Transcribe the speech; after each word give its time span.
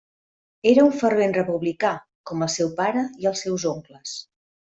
Era 0.69 0.85
un 0.85 0.95
fervent 1.01 1.35
republicà, 1.35 1.91
com 2.31 2.43
el 2.47 2.51
seu 2.55 2.73
pare 2.81 3.05
i 3.25 3.31
els 3.33 3.47
seus 3.47 3.67
oncles. 3.77 4.17